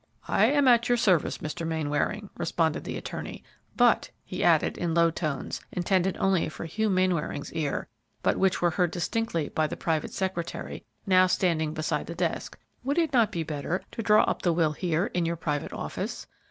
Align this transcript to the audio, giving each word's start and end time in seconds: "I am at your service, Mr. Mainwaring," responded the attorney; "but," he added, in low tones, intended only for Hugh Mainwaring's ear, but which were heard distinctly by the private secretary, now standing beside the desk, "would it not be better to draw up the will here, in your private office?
"I 0.27 0.45
am 0.47 0.67
at 0.67 0.89
your 0.89 0.97
service, 0.97 1.37
Mr. 1.37 1.63
Mainwaring," 1.63 2.31
responded 2.35 2.85
the 2.85 2.97
attorney; 2.97 3.43
"but," 3.77 4.09
he 4.25 4.43
added, 4.43 4.75
in 4.75 4.95
low 4.95 5.11
tones, 5.11 5.61
intended 5.71 6.17
only 6.17 6.49
for 6.49 6.65
Hugh 6.65 6.89
Mainwaring's 6.89 7.53
ear, 7.53 7.87
but 8.23 8.35
which 8.35 8.63
were 8.63 8.71
heard 8.71 8.89
distinctly 8.89 9.49
by 9.49 9.67
the 9.67 9.77
private 9.77 10.11
secretary, 10.11 10.83
now 11.05 11.27
standing 11.27 11.75
beside 11.75 12.07
the 12.07 12.15
desk, 12.15 12.57
"would 12.83 12.97
it 12.97 13.13
not 13.13 13.31
be 13.31 13.43
better 13.43 13.83
to 13.91 14.01
draw 14.01 14.23
up 14.23 14.41
the 14.41 14.53
will 14.53 14.71
here, 14.71 15.05
in 15.13 15.23
your 15.23 15.35
private 15.35 15.71
office? 15.71 16.25